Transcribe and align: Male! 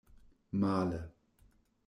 Male! 0.61 0.99